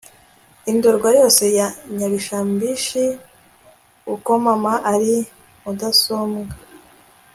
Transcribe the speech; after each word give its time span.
i 0.69 0.71
ndorwa 0.77 1.09
yose 1.19 1.43
ya 1.57 1.67
nyabishambisi 1.97 3.03
uko 4.13 4.31
mama 4.45 4.73
ari 4.93 5.15
mudasumbwa 5.63 6.53